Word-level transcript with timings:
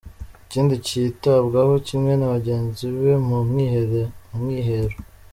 Ikindi 0.45 0.73
yitabwagaho 1.03 1.73
kimwe 1.87 2.13
na 2.17 2.27
bagenzi 2.33 2.85
be 2.99 3.13
mu 3.27 3.37
mwihero. 4.41 4.97